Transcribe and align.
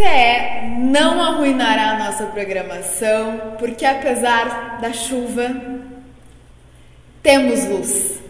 é 0.00 0.70
não 0.78 1.20
arruinará 1.20 1.90
a 1.90 1.98
nossa 1.98 2.24
programação, 2.24 3.56
porque 3.58 3.84
apesar 3.84 4.80
da 4.80 4.90
chuva, 4.90 5.54
temos 7.22 7.68
luz. 7.68 8.22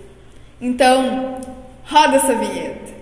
Então, 0.61 1.41
roda 1.85 2.17
essa 2.17 2.35
vinheta. 2.35 2.93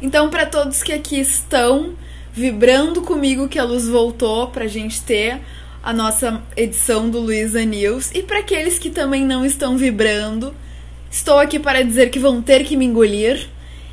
Então, 0.00 0.30
para 0.30 0.46
todos 0.46 0.80
que 0.82 0.92
aqui 0.92 1.18
estão 1.18 1.96
vibrando 2.32 3.02
comigo 3.02 3.48
que 3.48 3.58
a 3.58 3.64
luz 3.64 3.88
voltou 3.88 4.46
para 4.46 4.64
a 4.64 4.68
gente 4.68 5.02
ter 5.02 5.40
a 5.82 5.92
nossa 5.92 6.40
edição 6.56 7.10
do 7.10 7.18
Luiza 7.18 7.64
News. 7.64 8.10
E 8.14 8.22
para 8.22 8.38
aqueles 8.38 8.78
que 8.78 8.90
também 8.90 9.24
não 9.24 9.44
estão 9.44 9.76
vibrando, 9.76 10.54
estou 11.10 11.38
aqui 11.38 11.58
para 11.58 11.82
dizer 11.82 12.10
que 12.10 12.18
vão 12.18 12.40
ter 12.40 12.64
que 12.64 12.76
me 12.76 12.84
engolir. 12.84 13.48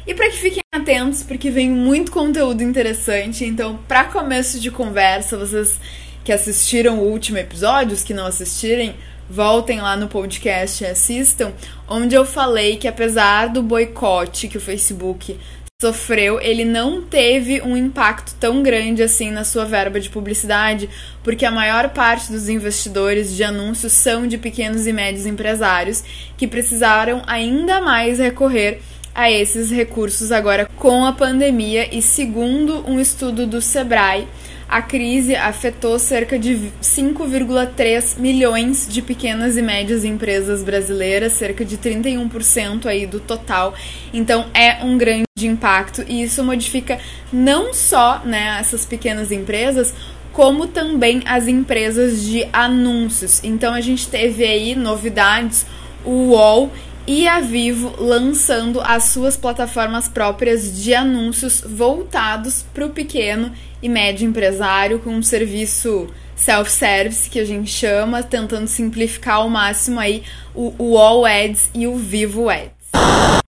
E 0.05 0.13
para 0.13 0.29
que 0.29 0.38
fiquem 0.38 0.62
atentos, 0.73 1.23
porque 1.23 1.49
vem 1.49 1.70
muito 1.70 2.12
conteúdo 2.12 2.62
interessante. 2.62 3.43
Então, 3.43 3.79
para 3.88 4.05
começo 4.05 4.59
de 4.59 4.71
conversa, 4.71 5.38
vocês 5.38 5.79
que 6.23 6.31
assistiram 6.31 6.99
o 6.99 7.07
último 7.09 7.38
episódio, 7.38 7.93
os 7.93 8.03
que 8.03 8.13
não 8.13 8.26
assistirem, 8.26 8.95
voltem 9.29 9.79
lá 9.79 9.95
no 9.95 10.07
podcast 10.07 10.84
e 10.84 10.87
assistam, 10.87 11.53
onde 11.87 12.15
eu 12.15 12.26
falei 12.26 12.77
que 12.77 12.87
apesar 12.87 13.48
do 13.48 13.62
boicote 13.62 14.48
que 14.48 14.57
o 14.57 14.62
Facebook 14.62 15.37
sofreu, 15.81 16.41
ele 16.41 16.65
não 16.65 17.01
teve 17.01 17.61
um 17.61 17.77
impacto 17.77 18.35
tão 18.37 18.61
grande 18.61 19.01
assim 19.01 19.31
na 19.31 19.45
sua 19.45 19.63
verba 19.63 19.97
de 19.97 20.09
publicidade, 20.09 20.89
porque 21.23 21.45
a 21.45 21.51
maior 21.51 21.87
parte 21.91 22.29
dos 22.29 22.49
investidores 22.49 23.33
de 23.33 23.45
anúncios 23.45 23.93
são 23.93 24.27
de 24.27 24.37
pequenos 24.37 24.85
e 24.87 24.91
médios 24.91 25.25
empresários 25.25 26.03
que 26.35 26.45
precisaram 26.45 27.21
ainda 27.25 27.79
mais 27.79 28.20
recorrer 28.20 28.81
a 29.15 29.31
esses 29.31 29.71
recursos 29.71 30.34
agora 30.34 30.70
com 30.76 31.05
a 31.05 31.13
pandemia. 31.13 31.87
E 31.95 32.01
segundo 32.01 32.84
um 32.85 32.99
estudo 32.99 33.48
do 33.48 33.61
Sebrae, 33.61 34.27
a 34.70 34.84
crise 34.84 35.35
afetou 35.35 35.98
cerca 35.98 36.37
de 36.37 36.71
5,3 36.79 38.20
milhões 38.20 38.87
de 38.87 39.01
pequenas 39.01 39.57
e 39.57 39.63
médias 39.63 40.05
empresas 40.05 40.61
brasileiras, 40.61 41.34
cerca 41.34 41.65
de 41.65 41.76
31% 41.76 42.85
aí 42.85 43.07
do 43.07 43.20
total. 43.20 43.73
Então 44.13 44.45
é 44.53 44.84
um 44.84 44.95
grande 44.95 45.26
impacto 45.41 46.05
e 46.07 46.21
isso 46.21 46.43
modifica 46.43 46.99
não 47.34 47.73
só 47.73 48.21
né, 48.23 48.57
essas 48.59 48.85
pequenas 48.85 49.31
empresas, 49.31 49.91
como 50.31 50.67
também 50.67 51.23
as 51.26 51.48
empresas 51.48 52.23
de 52.23 52.48
anúncios. 52.54 53.43
Então 53.43 53.73
a 53.73 53.81
gente 53.81 54.07
teve 54.07 54.43
aí 54.43 54.76
novidades, 54.76 55.65
o 56.05 56.29
UOL 56.29 56.71
e 57.10 57.27
a 57.27 57.40
Vivo 57.40 57.96
lançando 57.98 58.79
as 58.82 59.05
suas 59.05 59.35
plataformas 59.35 60.07
próprias 60.07 60.79
de 60.79 60.93
anúncios 60.93 61.60
voltados 61.60 62.63
para 62.71 62.85
o 62.85 62.91
pequeno 62.91 63.51
e 63.82 63.90
médio 63.90 64.29
empresário 64.29 65.00
com 65.00 65.09
um 65.09 65.24
serviço 65.24 66.07
self-service 66.35 67.28
que 67.28 67.40
a 67.40 67.46
gente 67.46 67.72
chama, 67.72 68.22
tentando 68.22 68.68
simplificar 68.68 69.38
ao 69.38 69.50
máximo 69.50 70.00
aí 70.00 70.22
o, 70.53 70.72
o 70.78 71.00
All 71.00 71.25
Ads 71.25 71.72
e 71.74 71.88
o 71.88 71.96
Vivo 71.96 72.47
Ads. 72.47 72.78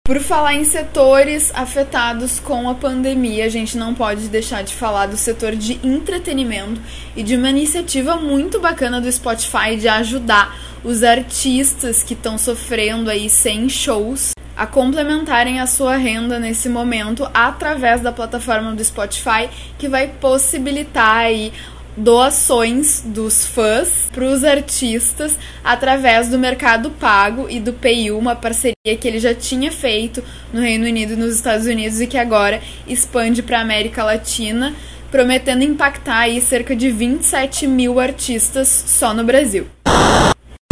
Por 0.09 0.21
falar 0.21 0.55
em 0.55 0.65
setores 0.65 1.51
afetados 1.53 2.39
com 2.39 2.71
a 2.71 2.75
pandemia, 2.75 3.45
a 3.45 3.49
gente 3.49 3.77
não 3.77 3.93
pode 3.93 4.29
deixar 4.29 4.63
de 4.63 4.73
falar 4.73 5.07
do 5.07 5.17
setor 5.17 5.57
de 5.57 5.81
entretenimento 5.85 6.81
e 7.15 7.25
de 7.25 7.37
uma 7.37 7.51
iniciativa 7.51 8.17
muito 8.17 8.61
bacana 8.61 9.01
do 9.01 9.13
Spotify 9.13 9.77
de 9.77 9.89
ajudar 9.89 10.57
os 10.85 11.03
artistas 11.03 12.03
que 12.03 12.15
estão 12.15 12.39
sofrendo 12.39 13.11
aí 13.11 13.29
sem 13.29 13.69
shows 13.69 14.33
a 14.57 14.67
complementarem 14.67 15.61
a 15.61 15.67
sua 15.67 15.97
renda 15.97 16.41
nesse 16.41 16.69
momento 16.69 17.29
através 17.33 18.01
da 18.01 18.11
plataforma 18.11 18.75
do 18.75 18.85
Spotify, 18.85 19.49
que 19.79 19.89
vai 19.89 20.09
possibilitar 20.09 21.19
aí 21.19 21.53
doações 21.97 23.03
dos 23.05 23.45
fãs 23.45 24.09
para 24.13 24.25
os 24.25 24.45
artistas 24.45 25.37
através 25.63 26.29
do 26.29 26.39
Mercado 26.39 26.91
Pago 26.91 27.47
e 27.49 27.61
do 27.61 27.73
PayU, 27.73 28.19
uma 28.19 28.37
parceria 28.37 28.97
que 28.99 29.07
ele 29.07 29.19
já 29.19 29.35
tinha 29.35 29.71
feito 29.71 30.23
no 30.53 30.61
Reino 30.61 30.87
Unido 30.87 31.13
e 31.13 31.17
nos 31.17 31.35
Estados 31.35 31.67
Unidos 31.67 32.01
e 32.01 32.07
que 32.07 32.19
agora 32.19 32.61
expande 32.87 33.43
para 33.43 33.59
a 33.59 33.63
América 33.63 34.05
Latina, 34.05 34.75
prometendo 35.11 35.63
impactar 35.63 36.19
aí 36.19 36.41
cerca 36.41 36.75
de 36.75 36.91
27 36.91 37.67
mil 37.67 37.99
artistas 37.99 38.69
só 38.69 39.13
no 39.13 39.25
Brasil. 39.25 39.67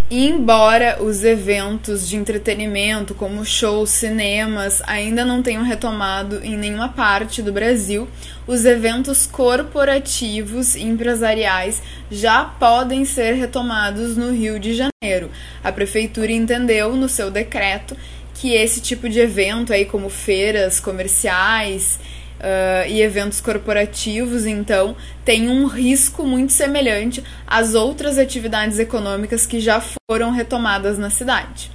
Embora 0.09 1.03
os 1.03 1.25
eventos 1.25 2.09
de 2.09 2.17
entretenimento, 2.17 3.13
como 3.13 3.45
shows, 3.45 3.91
cinemas, 3.91 4.81
ainda 4.87 5.25
não 5.25 5.43
tenham 5.43 5.65
retomado 5.65 6.45
em 6.45 6.57
nenhuma 6.57 6.89
parte 6.89 7.43
do 7.43 7.53
Brasil, 7.53 8.07
os 8.47 8.65
eventos 8.65 9.27
corporativos 9.27 10.77
e 10.77 10.85
empresariais 10.85 11.83
já 12.09 12.45
podem 12.45 13.05
ser 13.05 13.33
retomados 13.33 14.17
no 14.17 14.31
Rio 14.31 14.61
de 14.61 14.75
Janeiro. 14.75 15.29
A 15.65 15.73
prefeitura 15.73 16.31
entendeu 16.31 16.95
no 16.95 17.09
seu 17.09 17.29
decreto 17.29 17.97
que 18.35 18.55
esse 18.55 18.81
tipo 18.81 19.09
de 19.09 19.19
evento 19.19 19.73
aí 19.73 19.85
como 19.85 20.09
feiras 20.09 20.79
comerciais 20.79 21.99
uh, 22.41 22.89
e 22.89 23.03
eventos 23.03 23.41
corporativos, 23.41 24.47
então, 24.47 24.97
tem 25.25 25.49
um 25.49 25.67
risco 25.67 26.25
muito 26.25 26.53
semelhante 26.53 27.23
às 27.47 27.75
outras 27.75 28.19
atividades 28.19 28.79
econômicas 28.79 29.47
que 29.47 29.61
já 29.61 29.83
foram 30.11 30.31
retomadas 30.31 30.99
na 30.99 31.11
cidade. 31.11 31.71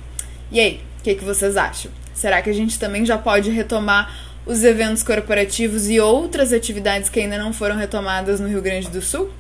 E 0.52 0.60
aí, 0.60 0.82
o 1.00 1.04
que, 1.04 1.16
que 1.16 1.24
vocês 1.24 1.58
acham? 1.58 1.92
Será 2.14 2.42
que 2.42 2.50
a 2.50 2.54
gente 2.54 2.78
também 2.78 3.06
já 3.06 3.18
pode 3.18 3.50
retomar 3.50 4.14
os 4.46 4.64
eventos 4.64 5.04
corporativos 5.04 5.90
e 5.90 6.00
outras 6.00 6.52
atividades 6.52 7.10
que 7.10 7.20
ainda 7.20 7.38
não 7.38 7.54
foram 7.54 7.76
retomadas 7.76 8.40
no 8.40 8.48
Rio 8.48 8.62
Grande 8.62 8.90
do 8.90 9.02
Sul? 9.02 9.32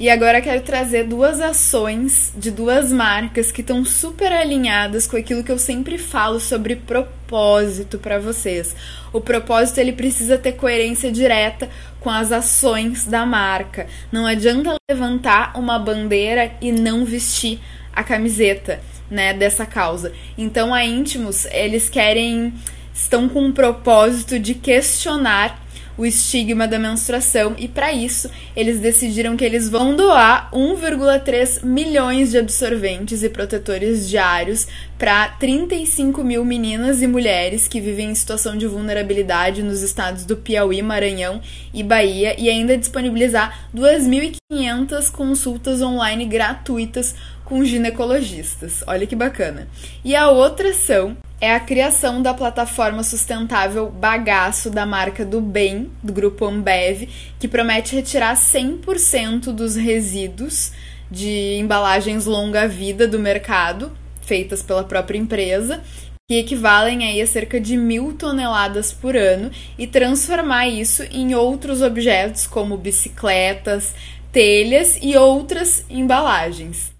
E 0.00 0.08
agora 0.08 0.40
quero 0.40 0.62
trazer 0.62 1.04
duas 1.04 1.42
ações 1.42 2.32
de 2.34 2.50
duas 2.50 2.90
marcas 2.90 3.52
que 3.52 3.60
estão 3.60 3.84
super 3.84 4.32
alinhadas 4.32 5.06
com 5.06 5.14
aquilo 5.14 5.44
que 5.44 5.52
eu 5.52 5.58
sempre 5.58 5.98
falo 5.98 6.40
sobre 6.40 6.74
propósito 6.74 7.98
para 7.98 8.18
vocês. 8.18 8.74
O 9.12 9.20
propósito 9.20 9.76
ele 9.76 9.92
precisa 9.92 10.38
ter 10.38 10.52
coerência 10.52 11.12
direta 11.12 11.68
com 12.00 12.08
as 12.08 12.32
ações 12.32 13.04
da 13.04 13.26
marca. 13.26 13.86
Não 14.10 14.24
adianta 14.24 14.74
levantar 14.90 15.52
uma 15.54 15.78
bandeira 15.78 16.50
e 16.62 16.72
não 16.72 17.04
vestir 17.04 17.60
a 17.92 18.02
camiseta, 18.02 18.80
né, 19.10 19.34
dessa 19.34 19.66
causa. 19.66 20.14
Então 20.38 20.72
a 20.72 20.82
Íntimos, 20.82 21.44
eles 21.44 21.90
querem 21.90 22.54
estão 22.94 23.28
com 23.28 23.44
um 23.44 23.52
propósito 23.52 24.38
de 24.38 24.54
questionar 24.54 25.59
o 26.00 26.06
estigma 26.06 26.66
da 26.66 26.78
menstruação. 26.78 27.54
E 27.58 27.68
para 27.68 27.92
isso 27.92 28.30
eles 28.56 28.80
decidiram 28.80 29.36
que 29.36 29.44
eles 29.44 29.68
vão 29.68 29.94
doar 29.94 30.50
1,3 30.50 31.62
milhões 31.62 32.30
de 32.30 32.38
absorventes 32.38 33.22
e 33.22 33.28
protetores 33.28 34.08
diários 34.08 34.66
para 35.00 35.28
35 35.28 36.22
mil 36.22 36.44
meninas 36.44 37.00
e 37.00 37.06
mulheres 37.06 37.66
que 37.66 37.80
vivem 37.80 38.10
em 38.10 38.14
situação 38.14 38.54
de 38.54 38.66
vulnerabilidade 38.66 39.62
nos 39.62 39.80
estados 39.80 40.26
do 40.26 40.36
Piauí, 40.36 40.82
Maranhão 40.82 41.40
e 41.72 41.82
Bahia 41.82 42.38
e 42.38 42.50
ainda 42.50 42.76
disponibilizar 42.76 43.66
2.500 43.74 45.10
consultas 45.10 45.80
online 45.80 46.26
gratuitas 46.26 47.14
com 47.46 47.64
ginecologistas. 47.64 48.84
Olha 48.86 49.06
que 49.06 49.16
bacana. 49.16 49.68
E 50.04 50.14
a 50.14 50.28
outra 50.28 50.68
ação 50.68 51.16
é 51.40 51.54
a 51.54 51.60
criação 51.60 52.20
da 52.20 52.34
plataforma 52.34 53.02
sustentável 53.02 53.88
Bagaço 53.90 54.68
da 54.68 54.84
marca 54.84 55.24
do 55.24 55.40
Bem, 55.40 55.90
do 56.02 56.12
grupo 56.12 56.44
Ambev, 56.44 57.08
que 57.38 57.48
promete 57.48 57.96
retirar 57.96 58.36
100% 58.36 59.46
dos 59.46 59.76
resíduos 59.76 60.72
de 61.10 61.56
embalagens 61.58 62.26
longa-vida 62.26 63.08
do 63.08 63.18
mercado, 63.18 63.90
feitas 64.30 64.62
pela 64.62 64.84
própria 64.84 65.18
empresa, 65.18 65.82
que 66.28 66.38
equivalem 66.38 67.04
aí 67.04 67.20
a 67.20 67.26
cerca 67.26 67.60
de 67.60 67.76
mil 67.76 68.14
toneladas 68.16 68.92
por 68.92 69.16
ano, 69.16 69.50
e 69.76 69.88
transformar 69.88 70.68
isso 70.68 71.02
em 71.10 71.34
outros 71.34 71.82
objetos 71.82 72.46
como 72.46 72.76
bicicletas, 72.76 73.92
telhas 74.30 74.96
e 75.02 75.16
outras 75.16 75.84
embalagens. 75.90 76.92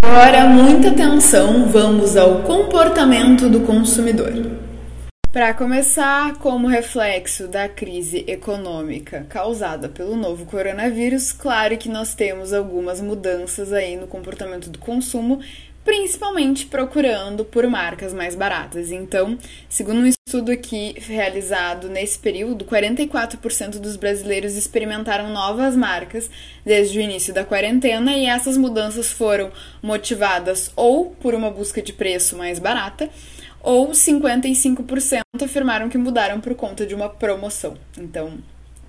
Agora, 0.00 0.46
muita 0.46 0.90
atenção, 0.90 1.66
vamos 1.66 2.16
ao 2.16 2.42
comportamento 2.42 3.48
do 3.48 3.62
consumidor. 3.62 4.68
Para 5.32 5.52
começar, 5.52 6.36
como 6.38 6.66
reflexo 6.66 7.48
da 7.48 7.68
crise 7.68 8.24
econômica 8.26 9.26
causada 9.28 9.88
pelo 9.88 10.16
novo 10.16 10.46
coronavírus, 10.46 11.32
claro 11.32 11.76
que 11.76 11.88
nós 11.88 12.14
temos 12.14 12.52
algumas 12.52 13.00
mudanças 13.00 13.70
aí 13.70 13.94
no 13.94 14.06
comportamento 14.06 14.70
do 14.70 14.78
consumo, 14.78 15.40
principalmente 15.88 16.66
procurando 16.66 17.46
por 17.46 17.66
marcas 17.66 18.12
mais 18.12 18.34
baratas. 18.34 18.92
Então, 18.92 19.38
segundo 19.70 20.00
um 20.00 20.06
estudo 20.06 20.52
aqui 20.52 20.94
realizado 20.98 21.88
nesse 21.88 22.18
período, 22.18 22.66
44% 22.66 23.78
dos 23.78 23.96
brasileiros 23.96 24.54
experimentaram 24.54 25.32
novas 25.32 25.74
marcas 25.74 26.30
desde 26.62 26.98
o 26.98 27.00
início 27.00 27.32
da 27.32 27.42
quarentena 27.42 28.12
e 28.12 28.26
essas 28.26 28.58
mudanças 28.58 29.10
foram 29.10 29.50
motivadas 29.80 30.70
ou 30.76 31.12
por 31.12 31.34
uma 31.34 31.50
busca 31.50 31.80
de 31.80 31.94
preço 31.94 32.36
mais 32.36 32.58
barata, 32.58 33.08
ou 33.62 33.88
55% 33.92 35.22
afirmaram 35.42 35.88
que 35.88 35.96
mudaram 35.96 36.38
por 36.38 36.54
conta 36.54 36.84
de 36.84 36.94
uma 36.94 37.08
promoção. 37.08 37.78
Então, 37.96 38.36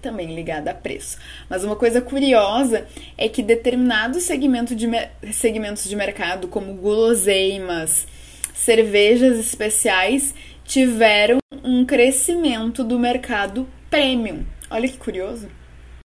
também 0.02 0.36
ligada 0.36 0.72
a 0.72 0.74
preço. 0.74 1.18
Mas 1.50 1.64
uma 1.64 1.76
coisa 1.76 2.02
curiosa 2.02 2.86
é 3.18 3.28
que 3.30 3.44
determinados 3.44 4.24
segmento 4.24 4.76
de, 4.76 4.88
segmentos 5.32 5.88
de 5.88 5.96
mercado, 5.96 6.48
como 6.48 6.74
guloseimas, 6.74 8.08
cervejas 8.54 9.38
especiais, 9.38 10.34
tiveram 10.64 11.40
um 11.64 11.86
crescimento 11.86 12.84
do 12.84 13.00
mercado 13.00 13.68
premium. 13.90 14.44
Olha 14.70 14.88
que 14.88 14.98
curioso. 14.98 15.50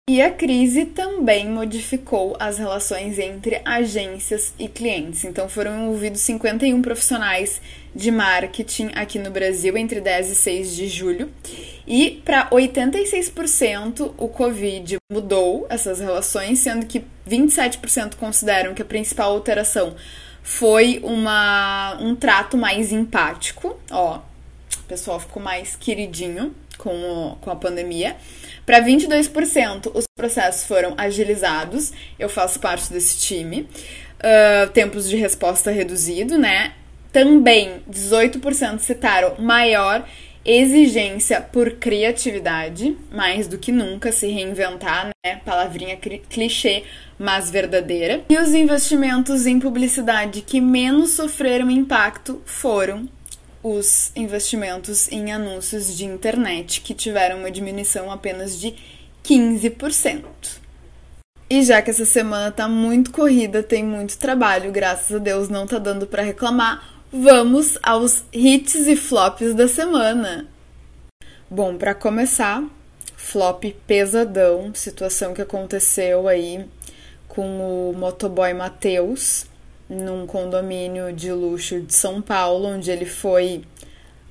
E 0.10 0.20
a 0.22 0.32
crise 0.32 0.88
também 0.88 1.48
modificou 1.48 2.36
as 2.40 2.58
relações 2.58 3.20
entre 3.20 3.62
agências 3.64 4.54
e 4.58 4.68
clientes. 4.68 5.24
Então 5.24 5.48
foram 5.48 5.84
envolvidos 5.84 6.22
51 6.22 6.82
profissionais 6.82 7.62
de 7.96 8.10
marketing 8.10 8.90
aqui 8.96 9.20
no 9.20 9.30
Brasil 9.30 9.78
entre 9.78 10.02
10 10.02 10.32
e 10.32 10.36
6 10.36 10.76
de 10.76 10.88
julho. 10.88 11.32
E 11.86 12.22
para 12.26 12.50
86% 12.50 14.14
o 14.18 14.28
Covid 14.28 14.98
mudou 15.12 15.68
essas 15.70 16.00
relações, 16.00 16.60
sendo 16.60 16.88
que 16.88 17.04
27% 17.30 18.16
consideram 18.16 18.74
que 18.74 18.82
a 18.82 18.86
principal 18.86 19.32
alteração 19.32 19.96
foi 20.42 21.00
uma, 21.04 21.96
um 22.02 22.16
trato 22.16 22.58
mais 22.58 22.92
empático. 22.92 23.80
Ó, 23.92 24.18
o 24.18 24.84
pessoal 24.88 25.20
ficou 25.20 25.42
mais 25.42 25.76
queridinho 25.76 26.56
com, 26.78 26.90
o, 26.90 27.36
com 27.36 27.52
a 27.52 27.56
pandemia. 27.56 28.18
Para 28.72 28.86
22%, 28.86 29.92
os 29.94 30.06
processos 30.16 30.64
foram 30.64 30.94
agilizados. 30.98 31.92
Eu 32.18 32.30
faço 32.30 32.58
parte 32.58 32.90
desse 32.90 33.18
time. 33.18 33.68
Uh, 34.18 34.70
tempos 34.70 35.10
de 35.10 35.18
resposta 35.18 35.72
reduzido, 35.72 36.38
né? 36.38 36.72
Também 37.12 37.82
18% 37.92 38.80
citaram 38.80 39.36
maior 39.40 40.08
exigência 40.46 41.42
por 41.42 41.72
criatividade, 41.72 42.96
mais 43.12 43.46
do 43.46 43.58
que 43.58 43.74
nunca 43.74 44.10
se 44.10 44.28
reinventar, 44.28 45.10
né? 45.26 45.42
Palavrinha 45.44 45.98
clichê, 45.98 46.84
mas 47.20 47.52
verdadeira. 47.52 48.24
E 48.30 48.38
os 48.38 48.54
investimentos 48.54 49.46
em 49.48 49.60
publicidade 49.60 50.42
que 50.42 50.62
menos 50.62 51.10
sofreram 51.10 51.70
impacto 51.70 52.42
foram 52.46 53.10
os 53.64 54.12
investimentos 54.16 55.12
em 55.12 55.32
anúncios 55.32 55.96
de 55.96 56.06
internet, 56.06 56.82
que 56.82 56.94
tiveram 56.94 57.40
uma 57.40 57.52
diminuição 57.52 58.12
apenas 58.12 58.60
de 58.60 58.76
15%. 59.24 60.24
E 61.50 61.64
já 61.64 61.82
que 61.82 61.90
essa 61.90 62.06
semana 62.06 62.52
tá 62.52 62.68
muito 62.68 63.12
corrida, 63.12 63.62
tem 63.62 63.84
muito 63.84 64.18
trabalho, 64.18 64.72
graças 64.72 65.16
a 65.16 65.20
Deus 65.20 65.50
não 65.50 65.68
tá 65.68 65.78
dando 65.78 66.08
para 66.08 66.24
reclamar, 66.24 67.04
vamos 67.12 67.78
aos 67.84 68.24
hits 68.32 68.88
e 68.88 68.96
flops 68.96 69.54
da 69.54 69.68
semana. 69.68 70.48
Bom, 71.50 71.78
para 71.78 71.94
começar, 71.94 72.64
flop 73.18 73.66
pesadão, 73.86 74.74
situação 74.74 75.34
que 75.34 75.42
aconteceu 75.42 76.28
aí 76.28 76.66
com 77.28 77.90
o 77.90 77.94
motoboy 77.94 78.54
Matheus, 78.54 79.46
num 79.92 80.26
condomínio 80.26 81.12
de 81.12 81.34
luxo 81.34 81.82
de 81.82 81.94
São 81.94 82.22
Paulo, 82.22 82.70
onde 82.70 82.90
ele 82.90 83.06
foi 83.06 83.64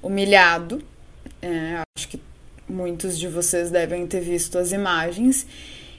humilhado. 0.02 0.82
É, 1.42 1.82
acho 1.94 2.08
que 2.08 2.18
muitos 2.66 3.18
de 3.18 3.28
vocês 3.28 3.70
devem 3.70 4.06
ter 4.06 4.20
visto 4.20 4.56
as 4.56 4.72
imagens. 4.72 5.46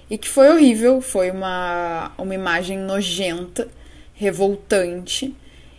E 0.09 0.17
que 0.17 0.27
foi 0.27 0.49
horrível, 0.49 0.99
foi 0.99 1.29
uma, 1.29 2.11
uma 2.17 2.33
imagem 2.33 2.79
nojenta, 2.79 3.67
revoltante 4.15 5.33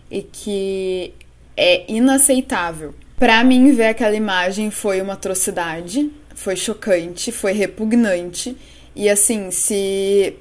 e 0.09 0.23
que 0.23 1.13
é 1.57 1.91
inaceitável. 1.91 2.95
Para 3.19 3.43
mim, 3.43 3.73
ver 3.73 3.87
aquela 3.87 4.15
imagem 4.15 4.71
foi 4.71 5.01
uma 5.01 5.15
atrocidade, 5.15 6.11
foi 6.35 6.55
chocante, 6.55 7.33
foi 7.33 7.53
repugnante. 7.53 8.57
E 8.95 9.09
assim, 9.09 9.51
se 9.51 10.35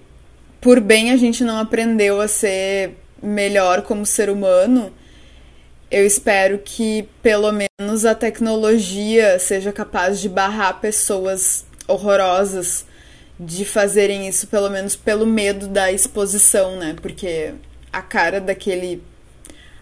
por 0.59 0.79
bem 0.79 1.11
a 1.11 1.17
gente 1.17 1.43
não 1.43 1.57
aprendeu 1.57 2.21
a 2.21 2.27
ser 2.27 3.00
melhor 3.21 3.81
como 3.83 4.05
ser 4.05 4.29
humano, 4.29 4.91
eu 5.89 6.05
espero 6.05 6.59
que 6.59 7.07
pelo 7.21 7.51
menos 7.51 8.05
a 8.05 8.15
tecnologia 8.15 9.37
seja 9.39 9.71
capaz 9.73 10.21
de 10.21 10.29
barrar 10.29 10.79
pessoas 10.79 11.65
horrorosas 11.87 12.85
de 13.39 13.65
fazerem 13.65 14.27
isso, 14.27 14.47
pelo 14.47 14.69
menos 14.69 14.95
pelo 14.95 15.25
medo 15.25 15.67
da 15.67 15.91
exposição, 15.91 16.77
né? 16.77 16.95
Porque 17.01 17.53
a 17.91 18.01
cara 18.01 18.39
daquele 18.39 19.03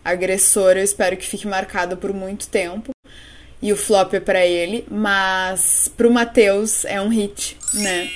agressor 0.04 0.72
eu 0.72 0.84
espero 0.84 1.18
que 1.18 1.26
fique 1.26 1.48
marcada 1.48 1.96
por 1.96 2.14
muito 2.14 2.48
tempo. 2.48 2.92
E 3.62 3.74
o 3.74 3.78
flop 3.78 4.14
é 4.14 4.22
para 4.22 4.46
ele, 4.46 4.86
mas 4.90 5.92
pro 5.96 6.10
Matheus 6.10 6.86
é 6.86 7.02
um 7.02 7.10
hit, 7.10 7.58
né? 7.74 8.10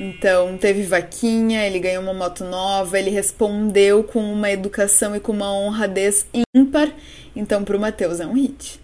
Então, 0.00 0.56
teve 0.56 0.82
vaquinha, 0.84 1.66
ele 1.66 1.78
ganhou 1.78 2.02
uma 2.02 2.14
moto 2.14 2.42
nova, 2.42 2.98
ele 2.98 3.10
respondeu 3.10 4.02
com 4.02 4.20
uma 4.20 4.50
educação 4.50 5.14
e 5.14 5.20
com 5.20 5.30
uma 5.32 5.52
honradez 5.52 6.26
ímpar. 6.56 6.90
Então, 7.36 7.62
pro 7.64 7.78
Matheus 7.78 8.18
é 8.18 8.26
um 8.26 8.32
hit. 8.32 8.80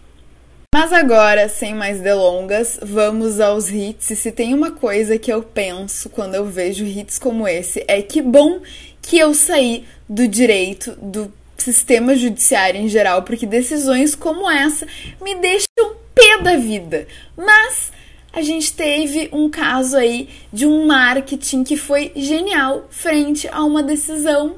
Mas 0.75 0.93
agora, 0.93 1.49
sem 1.49 1.75
mais 1.75 2.03
delongas, 2.03 2.79
vamos 2.83 3.41
aos 3.41 3.71
hits. 3.71 4.11
E 4.11 4.17
se 4.17 4.31
tem 4.31 4.53
uma 4.53 4.73
coisa 4.73 5.19
que 5.19 5.33
eu 5.33 5.43
penso 5.43 6.11
quando 6.11 6.35
eu 6.35 6.45
vejo 6.45 6.85
hits 6.85 7.19
como 7.19 7.49
esse, 7.49 7.83
é 7.89 8.03
que 8.03 8.21
bom 8.21 8.61
que 9.01 9.19
eu 9.19 9.33
saí 9.33 9.87
do 10.07 10.29
direito, 10.29 10.93
do 11.01 11.33
sistema 11.57 12.15
judiciário 12.15 12.79
em 12.79 12.89
geral, 12.89 13.23
porque 13.23 13.47
decisões 13.47 14.15
como 14.15 14.51
essa 14.51 14.87
me 15.23 15.35
deixam 15.37 15.97
pé 16.15 16.43
da 16.43 16.57
vida. 16.57 17.07
Mas 17.35 17.91
a 18.37 18.43
gente 18.43 18.71
teve 18.75 19.31
um 19.33 19.49
caso 19.49 19.97
aí 19.97 20.29
de 20.53 20.67
um 20.67 20.87
marketing 20.87 21.65
que 21.65 21.75
foi 21.75 22.13
genial 22.15 22.87
frente 22.91 23.49
a 23.49 23.65
uma 23.65 23.83
decisão 23.83 24.57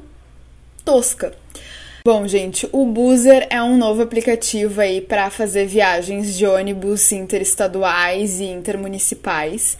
tosca. 0.83 1.33
Bom, 2.03 2.27
gente, 2.27 2.67
o 2.73 2.85
Boozer 2.85 3.47
é 3.49 3.63
um 3.63 3.77
novo 3.77 4.01
aplicativo 4.01 4.81
aí 4.81 4.99
para 4.99 5.29
fazer 5.29 5.65
viagens 5.65 6.37
de 6.37 6.45
ônibus 6.45 7.09
interestaduais 7.13 8.41
e 8.41 8.45
intermunicipais. 8.45 9.77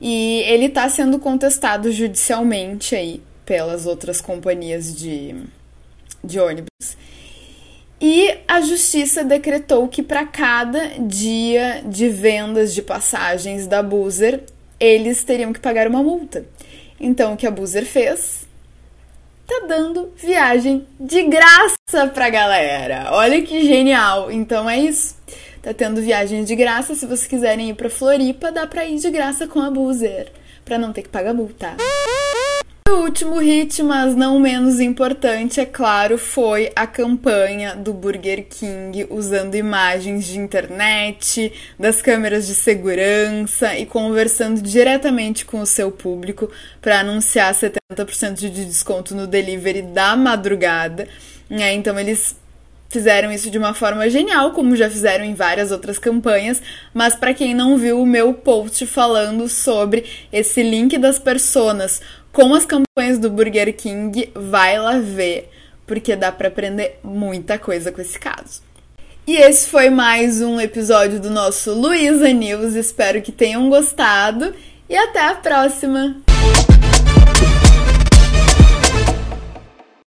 E 0.00 0.44
ele 0.46 0.66
está 0.66 0.88
sendo 0.88 1.18
contestado 1.18 1.90
judicialmente 1.90 2.94
aí 2.94 3.20
pelas 3.44 3.84
outras 3.84 4.20
companhias 4.20 4.94
de, 4.94 5.34
de 6.22 6.38
ônibus. 6.38 6.96
E 8.00 8.38
a 8.48 8.62
justiça 8.62 9.22
decretou 9.22 9.86
que 9.86 10.02
para 10.02 10.24
cada 10.24 10.88
dia 10.98 11.82
de 11.84 12.08
vendas 12.08 12.72
de 12.72 12.80
passagens 12.80 13.66
da 13.66 13.82
Boozer, 13.82 14.42
eles 14.78 15.22
teriam 15.22 15.52
que 15.52 15.60
pagar 15.60 15.86
uma 15.86 16.02
multa. 16.02 16.46
Então, 16.98 17.34
o 17.34 17.36
que 17.36 17.46
a 17.46 17.50
Boozer 17.50 17.84
fez? 17.84 18.48
Tá 19.46 19.66
dando 19.66 20.12
viagem 20.16 20.86
de 20.98 21.24
graça 21.24 22.06
pra 22.14 22.30
galera. 22.30 23.08
Olha 23.12 23.42
que 23.42 23.66
genial. 23.66 24.30
Então 24.30 24.70
é 24.70 24.78
isso. 24.78 25.16
Tá 25.60 25.74
tendo 25.74 26.00
viagem 26.00 26.44
de 26.44 26.56
graça. 26.56 26.94
Se 26.94 27.04
vocês 27.04 27.26
quiserem 27.26 27.68
ir 27.68 27.74
pra 27.74 27.90
Floripa, 27.90 28.50
dá 28.50 28.66
pra 28.66 28.86
ir 28.86 28.98
de 28.98 29.10
graça 29.10 29.46
com 29.46 29.60
a 29.60 29.70
Boozer, 29.70 30.32
pra 30.64 30.78
não 30.78 30.92
ter 30.92 31.02
que 31.02 31.08
pagar 31.08 31.34
multa. 31.34 31.74
O 32.90 33.04
último 33.04 33.38
hit, 33.38 33.84
mas 33.84 34.16
não 34.16 34.40
menos 34.40 34.80
importante, 34.80 35.60
é 35.60 35.64
claro, 35.64 36.18
foi 36.18 36.72
a 36.74 36.88
campanha 36.88 37.76
do 37.76 37.92
Burger 37.94 38.44
King 38.50 39.06
usando 39.08 39.54
imagens 39.54 40.26
de 40.26 40.36
internet, 40.36 41.52
das 41.78 42.02
câmeras 42.02 42.48
de 42.48 42.54
segurança 42.54 43.78
e 43.78 43.86
conversando 43.86 44.60
diretamente 44.60 45.44
com 45.44 45.60
o 45.60 45.66
seu 45.66 45.92
público 45.92 46.50
para 46.82 46.98
anunciar 46.98 47.54
70% 47.54 48.34
de 48.34 48.64
desconto 48.64 49.14
no 49.14 49.28
delivery 49.28 49.82
da 49.82 50.16
madrugada. 50.16 51.06
É, 51.48 51.72
então 51.72 51.96
eles 51.96 52.34
fizeram 52.90 53.32
isso 53.32 53.50
de 53.50 53.56
uma 53.56 53.72
forma 53.72 54.10
genial, 54.10 54.50
como 54.50 54.76
já 54.76 54.90
fizeram 54.90 55.24
em 55.24 55.32
várias 55.32 55.70
outras 55.70 55.98
campanhas, 55.98 56.60
mas 56.92 57.14
para 57.14 57.32
quem 57.32 57.54
não 57.54 57.78
viu 57.78 58.02
o 58.02 58.06
meu 58.06 58.34
post 58.34 58.84
falando 58.84 59.48
sobre 59.48 60.04
esse 60.30 60.62
link 60.62 60.98
das 60.98 61.18
personas 61.18 62.02
com 62.32 62.52
as 62.52 62.66
campanhas 62.66 63.18
do 63.18 63.30
Burger 63.30 63.74
King, 63.74 64.30
vai 64.34 64.78
lá 64.78 64.98
ver, 64.98 65.48
porque 65.86 66.14
dá 66.14 66.30
para 66.30 66.48
aprender 66.48 66.98
muita 67.02 67.58
coisa 67.58 67.90
com 67.90 68.00
esse 68.00 68.18
caso. 68.18 68.62
E 69.26 69.36
esse 69.36 69.68
foi 69.68 69.90
mais 69.90 70.40
um 70.40 70.60
episódio 70.60 71.20
do 71.20 71.30
nosso 71.30 71.72
Luísa 71.72 72.32
News. 72.32 72.74
Espero 72.74 73.22
que 73.22 73.30
tenham 73.30 73.68
gostado 73.68 74.52
e 74.88 74.96
até 74.96 75.20
a 75.20 75.34
próxima! 75.34 76.29